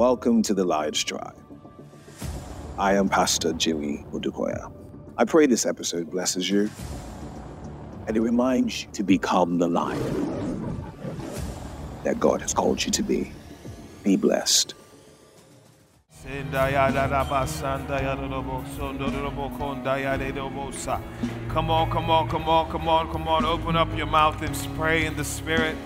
Welcome 0.00 0.40
to 0.44 0.54
the 0.54 0.64
Lions 0.64 1.04
Tribe. 1.04 1.36
I 2.78 2.94
am 2.94 3.10
Pastor 3.10 3.52
Jimmy 3.52 4.02
Odukoya. 4.12 4.72
I 5.18 5.26
pray 5.26 5.44
this 5.44 5.66
episode 5.66 6.10
blesses 6.10 6.48
you 6.48 6.70
and 8.06 8.16
it 8.16 8.22
reminds 8.22 8.82
you 8.82 8.88
to 8.94 9.02
become 9.02 9.58
the 9.58 9.68
lion 9.68 10.82
that 12.02 12.18
God 12.18 12.40
has 12.40 12.54
called 12.54 12.82
you 12.82 12.90
to 12.92 13.02
be. 13.02 13.30
Be 14.02 14.16
blessed. 14.16 14.72
Come 21.50 21.70
on, 21.70 21.90
come 21.90 22.08
on, 22.08 22.26
come 22.30 22.48
on, 22.48 22.70
come 22.70 22.88
on, 22.88 23.12
come 23.12 23.28
on. 23.28 23.44
Open 23.44 23.76
up 23.76 23.94
your 23.94 24.06
mouth 24.06 24.40
and 24.40 24.56
pray 24.78 25.04
in 25.04 25.14
the 25.18 25.24
Spirit. 25.26 25.76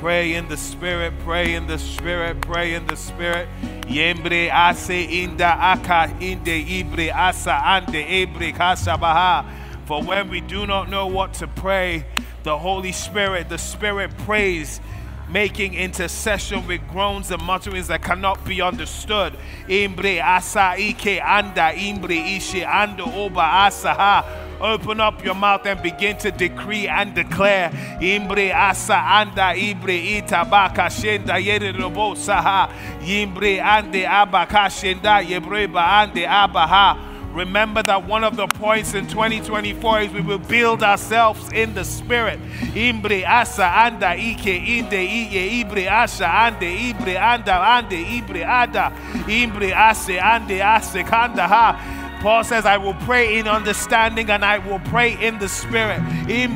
Pray 0.00 0.34
in 0.34 0.46
the 0.46 0.56
Spirit, 0.56 1.12
pray 1.24 1.54
in 1.54 1.66
the 1.66 1.76
Spirit, 1.76 2.40
pray 2.40 2.74
in 2.74 2.86
the 2.86 2.94
Spirit. 2.94 3.48
Yembre 3.82 4.48
ase 4.48 5.08
inda 5.08 5.56
aka 5.56 6.14
inde 6.20 6.64
ibre 6.64 7.12
asa 7.12 7.50
ande 7.50 8.06
ebre 8.06 8.52
kasabaha. 8.52 9.44
For 9.86 10.00
when 10.00 10.28
we 10.28 10.40
do 10.40 10.68
not 10.68 10.88
know 10.88 11.08
what 11.08 11.34
to 11.34 11.48
pray, 11.48 12.06
the 12.44 12.56
Holy 12.56 12.92
Spirit, 12.92 13.48
the 13.48 13.58
Spirit 13.58 14.16
prays 14.18 14.80
making 15.28 15.74
intercession 15.74 16.64
with 16.68 16.80
groans 16.88 17.32
and 17.32 17.42
mutterings 17.42 17.88
that 17.88 18.00
cannot 18.00 18.44
be 18.44 18.62
understood. 18.62 19.34
Imbre 19.66 20.22
asa 20.22 20.76
ike 20.78 21.20
anda 21.20 21.72
imbre 21.74 22.38
ishe 22.38 22.64
anda 22.64 23.02
oba 23.02 23.40
asaha. 23.40 24.47
Open 24.60 25.00
up 25.00 25.24
your 25.24 25.34
mouth 25.34 25.64
and 25.66 25.80
begin 25.82 26.16
to 26.18 26.30
decree 26.32 26.88
and 26.88 27.14
declare. 27.14 27.70
Imbre 28.00 28.52
asa 28.52 28.94
anda 28.94 29.54
ibre 29.54 30.20
itabaka 30.20 30.90
shenda 30.90 31.38
yere 31.42 31.72
robo 31.78 32.14
saha. 32.14 32.68
Imbre 33.02 33.60
ande 33.60 34.04
abaka 34.04 34.66
shenda 34.68 35.22
yebreba 35.22 35.80
ande 36.02 36.26
abaha. 36.26 37.04
Remember 37.32 37.82
that 37.84 38.04
one 38.08 38.24
of 38.24 38.36
the 38.36 38.48
points 38.48 38.94
in 38.94 39.06
2024 39.06 40.00
is 40.00 40.12
we 40.12 40.22
will 40.22 40.38
build 40.38 40.82
ourselves 40.82 41.52
in 41.52 41.72
the 41.74 41.84
spirit. 41.84 42.40
Imbre 42.74 43.24
asa 43.24 43.64
anda 43.64 44.16
ike 44.16 44.46
inde 44.46 45.06
iye 45.06 45.62
ibre 45.64 45.88
asa 45.88 46.24
ande 46.24 46.62
ibre 46.62 47.16
anda 47.16 47.52
ande 47.52 48.02
ibre 48.04 48.44
ada 48.44 48.90
imbre 49.28 49.72
ase 49.72 50.18
ande 50.18 50.60
ase 50.60 51.04
kanda 51.04 51.46
ha. 51.46 51.94
Paul 52.20 52.44
says, 52.44 52.66
I 52.66 52.76
will 52.78 52.94
pray 52.94 53.38
in 53.38 53.46
understanding 53.46 54.28
and 54.30 54.44
I 54.44 54.58
will 54.58 54.80
pray 54.80 55.12
in 55.24 55.38
the 55.38 55.48
spirit. 55.48 56.00
He 56.26 56.48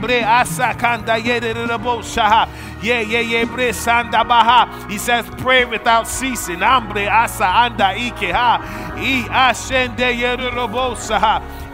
says, 4.98 5.24
pray 5.38 5.64
without 5.64 6.08
ceasing. 6.08 6.58
Ha. 6.58 6.80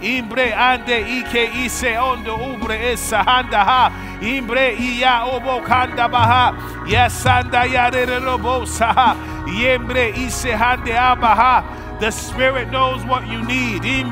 Imbre 0.01 0.53
ande 0.55 1.03
ike 1.03 1.51
ise 1.65 1.97
ondo 1.99 2.37
ubre 2.37 2.79
esahanda 2.93 3.65
ha. 3.65 3.91
Imbre 4.21 4.77
iya 4.79 5.25
obo 5.27 5.61
kanda 5.67 6.09
baha. 6.09 6.55
Yes, 6.87 7.27
anda 7.27 7.65
yederabo 7.67 8.65
saha. 8.65 9.17
Yembre 9.49 10.13
ise 10.17 10.53
hande 10.53 10.93
abaha. 10.93 11.65
The 12.01 12.11
Spirit 12.13 12.71
knows 12.71 13.05
what 13.05 13.27
you 13.27 13.45
need. 13.45 13.85
You 13.85 14.05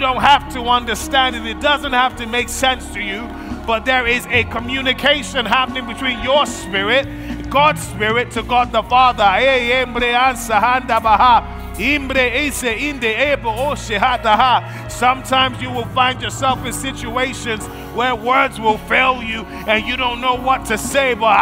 don't 0.00 0.20
have 0.20 0.52
to 0.52 0.60
understand 0.64 1.36
it, 1.36 1.46
it 1.46 1.60
doesn't 1.60 1.92
have 1.92 2.16
to 2.16 2.26
make 2.26 2.50
sense 2.50 2.92
to 2.92 3.00
you, 3.00 3.26
but 3.66 3.86
there 3.86 4.06
is 4.06 4.26
a 4.26 4.44
communication 4.44 5.46
happening 5.46 5.86
between 5.86 6.22
your 6.22 6.44
spirit, 6.44 7.48
God's 7.48 7.80
Spirit, 7.80 8.30
to 8.32 8.42
God 8.42 8.72
the 8.72 8.82
Father. 8.82 9.24
Sometimes 14.90 15.62
you 15.62 15.70
will 15.70 15.86
find 15.86 16.20
yourself 16.20 16.66
in 16.66 16.72
situations 16.74 17.66
where 17.94 18.14
words 18.14 18.60
will 18.60 18.78
fail 18.78 19.22
you 19.22 19.46
and 19.66 19.86
you 19.86 19.96
don't 19.96 20.20
know 20.20 20.34
what 20.34 20.66
to 20.66 20.76
say. 20.76 21.14
But 21.14 21.38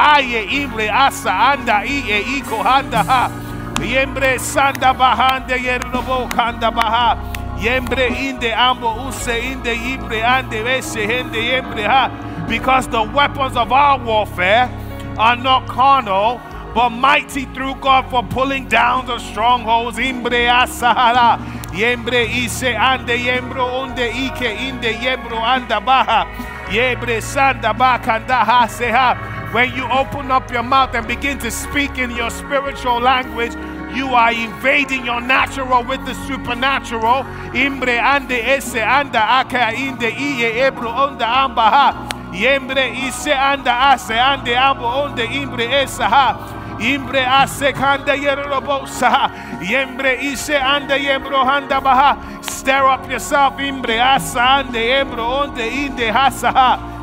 Yembre 3.81 4.39
sanda 4.39 4.95
bahande 4.95 5.57
yerlobo 5.59 6.31
kanda 6.31 6.71
baha. 6.71 7.17
Yembre 7.59 8.09
inde 8.11 8.53
ambo 8.53 9.09
use 9.09 9.29
inde 9.29 9.75
ibre 9.75 10.23
ande 10.23 10.63
veshe 10.65 11.07
hende 11.07 11.37
yembre 11.37 11.85
ha. 11.85 12.47
Because 12.49 12.89
the 12.89 13.03
weapons 13.03 13.57
of 13.57 13.73
our 13.73 13.99
warfare 13.99 14.71
are 15.19 15.37
not 15.37 15.67
carnal, 15.67 16.41
but 16.75 16.91
mighty 16.91 17.45
through 17.47 17.75
God 17.77 18.09
for 18.11 18.23
pulling 18.23 18.69
down 18.69 19.07
the 19.07 19.19
strongholds. 19.19 19.99
Imbre 19.99 20.49
asahara. 20.49 21.39
Yembre 21.73 22.27
ise 22.27 22.75
ande 22.75 23.19
yembro 23.19 23.83
unde 23.83 24.09
ike 24.09 24.43
inde 24.69 24.95
yembro 24.95 25.39
anda 25.39 25.81
baha. 25.81 26.27
Yebre 26.69 27.21
sanda 27.21 27.73
bakanda 27.75 28.45
ha 28.45 28.67
seha. 28.67 29.36
When 29.53 29.73
you 29.75 29.85
open 29.85 30.31
up 30.31 30.51
your 30.51 30.65
mouth 30.65 30.95
and 30.95 31.07
begin 31.07 31.39
to 31.39 31.51
speak 31.51 31.99
in 31.99 32.11
your 32.11 32.31
spiritual 32.31 33.01
language, 33.01 33.55
you 33.97 34.09
are 34.09 34.33
invading 34.33 35.07
your 35.07 35.21
natural 35.21 35.85
with 35.85 36.05
the 36.05 36.15
supernatural. 36.27 37.25
Imbre 37.55 37.99
ande 37.99 38.33
ese 38.33 38.77
anda 38.77 39.21
aka 39.21 39.73
inde 39.73 40.11
iye 40.11 40.67
ebro 40.67 40.89
onda 40.89 41.25
ambaha. 41.25 41.95
Yembre 42.35 42.91
ise 43.07 43.33
anda 43.33 43.71
ase 43.93 44.15
ande 44.15 44.55
ambo 44.57 44.85
onde 44.85 45.25
imbre 45.27 45.73
esa 45.83 46.09
ha. 46.09 46.77
Imbre 46.81 47.25
ase 47.25 47.73
kanda 47.73 48.15
yerobo 48.15 48.87
saha. 48.87 49.31
Yembre 49.63 50.21
ise 50.21 50.57
anda 50.57 50.99
yembro 50.99 51.45
handa 51.47 51.81
baha. 51.81 52.43
Stir 52.43 52.85
up 52.85 53.09
yourself. 53.09 53.55
Imbre 53.59 53.99
asa 53.99 54.41
ande 54.41 54.75
yembro 54.75 55.25
onde 55.45 55.67
inde 55.67 56.13
hasaha 56.13 56.96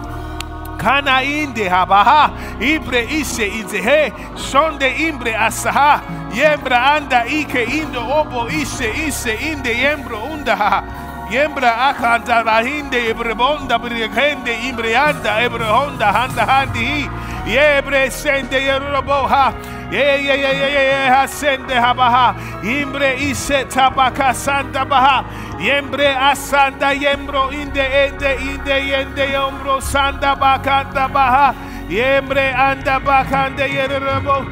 kana 0.83 1.23
inde 1.23 1.69
habaha. 1.69 2.31
Ibre 2.59 3.01
ise 3.19 3.47
izehe 3.47 4.11
shonde 4.35 4.89
imbre 5.07 5.33
asaha. 5.47 6.01
Yembra 6.33 6.77
anda 6.95 7.25
ike 7.25 7.63
indo 7.79 8.01
obo 8.01 8.49
ise 8.49 8.89
ise 9.07 9.33
inde 9.51 9.69
yembro 9.83 10.17
undaha 10.33 10.83
yembra 11.29 11.71
akanta 11.89 12.43
rahinde 12.43 12.99
ibre 13.09 13.33
bonda 13.35 13.77
brigende 13.79 14.53
ibre 14.69 14.95
honda 14.95 16.11
handa 16.11 16.45
handi 16.45 17.07
yebre 17.45 18.09
sende 18.11 18.59
yeroboha 18.67 19.53
ye 19.91 20.23
ye 20.25 20.35
ye 20.43 20.51
ye 20.57 20.69
ye 20.73 21.07
ha 21.13 21.27
sende 21.27 21.75
habaha. 21.75 22.35
Imbre 22.63 23.15
ise 23.29 23.65
tabaka 23.69 24.33
sanda 24.33 24.85
baha 24.85 25.23
Yembre 25.59 26.07
asanda 26.15 26.91
yembro 26.93 27.51
inde 27.51 27.81
ende 27.81 28.37
inde 28.41 28.77
yende 28.89 29.31
yombro 29.31 29.81
sanda 29.81 30.35
bakanda 30.35 31.07
baha. 31.07 31.55
Yembre 31.89 32.53
anda 32.53 32.99
bakande 32.99 33.67
yerebo. 33.67 34.45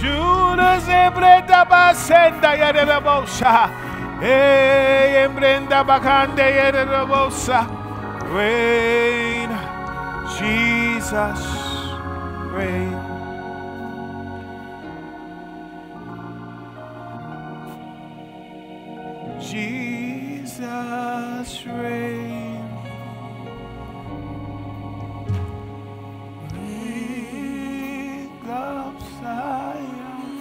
Juras 0.00 0.88
ebre 0.88 1.42
daba 1.46 1.94
senda 1.94 2.56
yerebo 2.56 3.26
sha. 3.26 3.68
Hey, 4.20 5.12
yembrenda 5.14 5.84
bakande 5.84 6.46
yerebo 6.58 7.30
sa. 7.30 7.66
Reign, 8.32 9.50
Jesus, 10.38 11.42
reign. 12.52 13.09
Ring 21.40 22.68
of 28.46 29.00
Zion, 29.18 30.36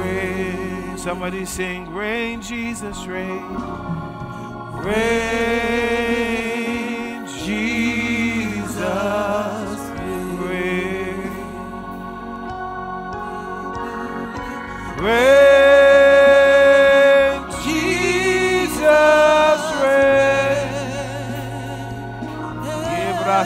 reign. 0.00 0.98
Somebody 0.98 1.44
sing, 1.44 1.94
reign, 1.94 2.42
Jesus 2.42 3.06
reign, 3.06 3.44
reign, 4.82 5.95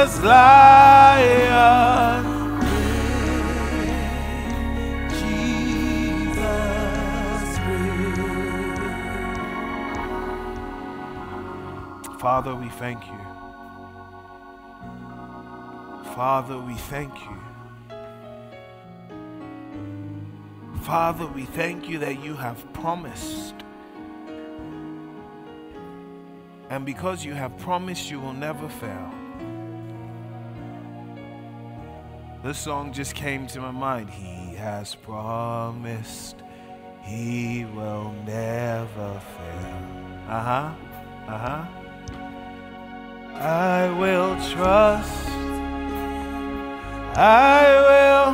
precious 0.05 0.23
lion. 0.23 1.55
Father, 12.25 12.55
we 12.55 12.69
thank 12.69 13.05
you. 13.05 13.19
Father, 16.15 16.57
we 16.57 16.73
thank 16.73 17.13
you. 17.21 17.37
Father, 20.81 21.27
we 21.27 21.45
thank 21.45 21.87
you 21.87 21.99
that 21.99 22.23
you 22.23 22.33
have 22.33 22.73
promised. 22.73 23.53
And 26.71 26.83
because 26.83 27.23
you 27.23 27.35
have 27.35 27.55
promised, 27.59 28.09
you 28.09 28.19
will 28.19 28.33
never 28.33 28.69
fail. 28.69 29.13
This 32.43 32.57
song 32.57 32.91
just 32.91 33.13
came 33.13 33.45
to 33.45 33.61
my 33.61 33.69
mind. 33.69 34.09
He 34.09 34.55
has 34.55 34.95
promised 34.95 36.41
he 37.03 37.65
will 37.75 38.15
never 38.25 39.19
fail. 39.19 39.87
Uh 40.27 40.41
huh. 40.41 40.73
Uh 41.27 41.37
huh. 41.37 41.84
I 43.37 43.89
will 43.99 44.35
trust. 44.51 45.27
I 47.17 47.65
will. 47.87 48.33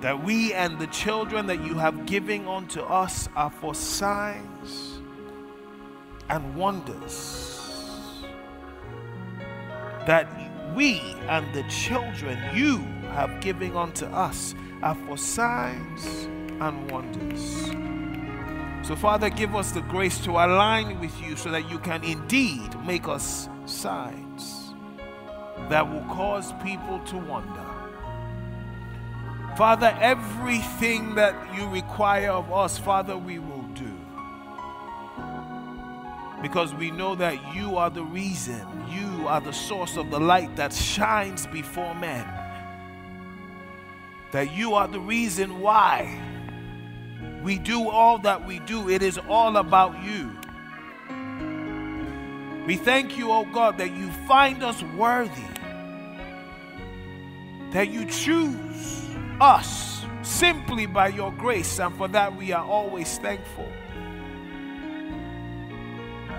that 0.00 0.24
we 0.24 0.52
and 0.54 0.78
the 0.78 0.86
children 0.88 1.46
that 1.46 1.62
you 1.62 1.74
have 1.74 2.06
given 2.06 2.48
unto 2.48 2.80
us 2.80 3.28
are 3.36 3.50
for 3.50 3.74
signs 3.74 5.00
and 6.30 6.56
wonders. 6.56 8.22
That 10.06 10.26
we 10.74 11.00
and 11.28 11.54
the 11.54 11.62
children 11.64 12.38
you 12.56 12.84
have 13.12 13.40
given 13.40 13.76
unto 13.76 14.06
us 14.06 14.54
are 14.82 14.94
for 15.06 15.16
signs 15.16 16.24
and 16.60 16.90
wonders. 16.90 17.70
So, 18.86 18.96
Father, 18.96 19.30
give 19.30 19.54
us 19.54 19.70
the 19.70 19.82
grace 19.82 20.18
to 20.24 20.32
align 20.32 20.98
with 20.98 21.12
you 21.22 21.36
so 21.36 21.50
that 21.50 21.70
you 21.70 21.78
can 21.78 22.02
indeed 22.02 22.74
make 22.84 23.06
us 23.06 23.48
signs 23.64 24.72
that 25.68 25.88
will 25.88 26.04
cause 26.14 26.52
people 26.64 26.98
to 27.06 27.16
wonder. 27.16 27.64
Father, 29.56 29.96
everything 30.00 31.14
that 31.14 31.34
you 31.54 31.68
require 31.68 32.30
of 32.30 32.52
us, 32.52 32.78
Father, 32.78 33.16
we 33.16 33.38
will 33.38 33.62
do. 33.74 33.96
Because 36.40 36.74
we 36.74 36.90
know 36.90 37.14
that 37.14 37.54
you 37.54 37.76
are 37.76 37.90
the 37.90 38.02
reason, 38.02 38.66
you 38.90 39.28
are 39.28 39.40
the 39.40 39.52
source 39.52 39.96
of 39.96 40.10
the 40.10 40.18
light 40.18 40.56
that 40.56 40.72
shines 40.72 41.46
before 41.46 41.94
men. 41.94 42.26
That 44.32 44.54
you 44.54 44.74
are 44.74 44.88
the 44.88 45.00
reason 45.00 45.60
why 45.60 46.20
we 47.42 47.58
do 47.58 47.88
all 47.88 48.18
that 48.18 48.46
we 48.46 48.58
do. 48.60 48.88
It 48.88 49.02
is 49.02 49.18
all 49.28 49.56
about 49.56 50.02
you. 50.02 50.30
We 52.66 52.76
thank 52.76 53.18
you, 53.18 53.30
oh 53.30 53.44
God, 53.44 53.78
that 53.78 53.92
you 53.92 54.10
find 54.28 54.62
us 54.62 54.82
worthy, 54.96 55.42
that 57.72 57.90
you 57.90 58.06
choose 58.06 59.10
us 59.40 60.04
simply 60.22 60.86
by 60.86 61.08
your 61.08 61.32
grace, 61.32 61.80
and 61.80 61.94
for 61.96 62.06
that 62.08 62.36
we 62.36 62.52
are 62.52 62.64
always 62.64 63.18
thankful. 63.18 63.68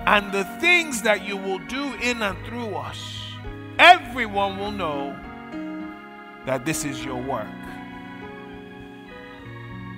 And 0.06 0.32
the 0.32 0.46
things 0.60 1.02
that 1.02 1.26
you 1.26 1.38
will 1.38 1.60
do 1.60 1.94
in 1.96 2.22
and 2.22 2.38
through 2.46 2.76
us, 2.76 3.22
everyone 3.78 4.58
will 4.58 4.72
know 4.72 5.16
that 6.46 6.66
this 6.66 6.86
is 6.86 7.04
your 7.04 7.22
work. 7.22 7.48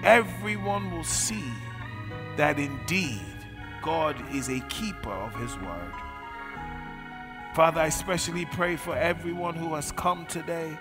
Everyone 0.06 0.92
will 0.92 1.04
see 1.04 1.44
that 2.38 2.60
indeed 2.60 3.22
God 3.82 4.16
is 4.34 4.50
a 4.50 4.60
keeper 4.70 5.12
of 5.12 5.36
his 5.36 5.58
word. 5.58 5.94
Father, 7.56 7.82
I 7.82 7.88
especially 7.88 8.46
pray 8.46 8.76
for 8.76 8.96
everyone 8.96 9.56
who 9.56 9.74
has 9.74 9.92
come 9.92 10.28
today. 10.28 10.78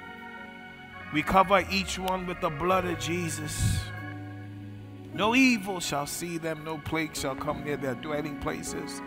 We 1.15 1.23
cover 1.23 1.65
each 1.71 1.99
one 1.99 2.27
with 2.27 2.41
the 2.43 2.51
blood 2.51 2.85
of 2.85 2.99
Jesus. 2.99 3.79
No 5.15 5.35
evil 5.35 5.81
shall 5.81 6.07
see 6.07 6.37
them, 6.37 6.63
no 6.63 6.77
plague 6.77 7.17
shall 7.17 7.37
come 7.37 7.65
near 7.65 7.79
their 7.79 7.95
dwelling 7.95 8.39
places. 8.41 9.01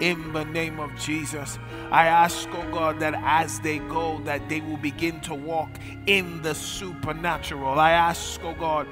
In 0.00 0.32
the 0.32 0.44
name 0.44 0.80
of 0.80 0.90
Jesus, 0.98 1.58
I 1.92 2.06
ask, 2.06 2.48
oh 2.50 2.70
God, 2.72 2.98
that 2.98 3.14
as 3.22 3.60
they 3.60 3.78
go, 3.78 4.18
that 4.24 4.48
they 4.48 4.60
will 4.60 4.78
begin 4.78 5.20
to 5.20 5.34
walk 5.34 5.70
in 6.06 6.42
the 6.42 6.54
supernatural. 6.54 7.78
I 7.78 7.92
ask, 7.92 8.40
oh 8.42 8.54
God, 8.54 8.88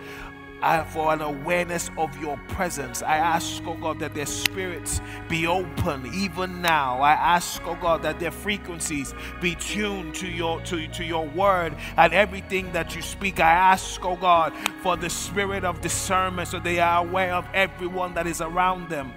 I, 0.62 0.84
for 0.84 1.12
an 1.12 1.22
awareness 1.22 1.90
of 1.96 2.16
your 2.20 2.36
presence. 2.48 3.02
I 3.02 3.16
ask, 3.16 3.62
oh 3.66 3.74
God, 3.74 3.98
that 4.00 4.14
their 4.14 4.26
spirits 4.26 5.00
be 5.28 5.46
open 5.46 6.10
even 6.14 6.60
now. 6.60 7.00
I 7.00 7.12
ask, 7.12 7.62
oh 7.64 7.76
God, 7.76 8.02
that 8.02 8.20
their 8.20 8.30
frequencies 8.30 9.14
be 9.40 9.54
tuned 9.54 10.14
to 10.16 10.28
your 10.28 10.60
to, 10.62 10.86
to 10.88 11.04
your 11.04 11.26
word 11.28 11.74
and 11.96 12.12
everything 12.12 12.70
that 12.72 12.94
you 12.94 13.00
speak. 13.00 13.40
I 13.40 13.50
ask, 13.52 14.04
oh 14.04 14.16
God, 14.16 14.52
for 14.82 14.96
the 14.96 15.08
spirit 15.08 15.64
of 15.64 15.80
discernment 15.80 16.48
so 16.48 16.60
they 16.60 16.78
are 16.78 17.04
aware 17.04 17.34
of 17.34 17.46
everyone 17.54 18.14
that 18.14 18.26
is 18.26 18.42
around 18.42 18.90
them. 18.90 19.12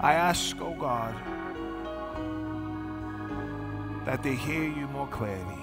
I 0.00 0.14
ask, 0.14 0.56
oh 0.60 0.74
God, 0.74 1.14
that 4.04 4.24
they 4.24 4.34
hear 4.34 4.64
you 4.64 4.88
more 4.88 5.06
clearly, 5.08 5.62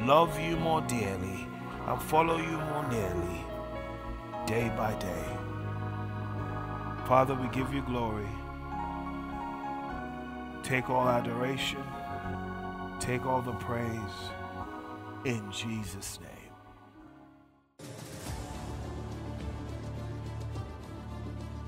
love 0.00 0.38
you 0.38 0.56
more 0.56 0.82
dearly, 0.82 1.48
and 1.86 2.02
follow 2.02 2.36
you 2.36 2.58
more 2.58 2.86
nearly 2.90 3.46
day 4.46 4.70
by 4.76 4.94
day. 4.94 5.24
Father, 7.06 7.34
we 7.34 7.48
give 7.48 7.72
you 7.72 7.82
glory. 7.82 8.26
Take 10.62 10.90
all 10.90 11.08
adoration, 11.08 11.82
take 13.00 13.26
all 13.26 13.42
the 13.42 13.52
praise 13.52 13.90
in 15.24 15.50
Jesus' 15.50 16.18
name. 16.20 17.88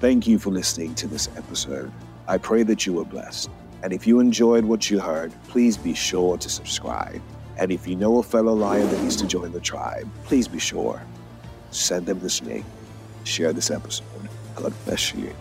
Thank 0.00 0.26
you 0.26 0.38
for 0.38 0.50
listening 0.50 0.94
to 0.96 1.06
this 1.06 1.28
episode. 1.36 1.90
I 2.28 2.38
pray 2.38 2.62
that 2.64 2.86
you 2.86 2.94
were 2.94 3.04
blessed. 3.04 3.50
And 3.82 3.92
if 3.92 4.06
you 4.06 4.20
enjoyed 4.20 4.64
what 4.64 4.90
you 4.90 4.98
heard, 4.98 5.32
please 5.48 5.76
be 5.76 5.94
sure 5.94 6.38
to 6.38 6.48
subscribe. 6.48 7.20
And 7.58 7.70
if 7.70 7.86
you 7.86 7.96
know 7.96 8.18
a 8.18 8.22
fellow 8.22 8.54
lion 8.54 8.88
that 8.90 9.02
needs 9.02 9.16
to 9.16 9.26
join 9.26 9.52
the 9.52 9.60
tribe, 9.60 10.08
please 10.24 10.48
be 10.48 10.58
sure 10.58 11.02
send 11.74 12.06
them 12.06 12.20
this 12.20 12.42
link, 12.42 12.64
share 13.24 13.52
this 13.52 13.70
episode. 13.70 14.06
God 14.56 14.72
bless 14.84 15.14
you. 15.14 15.34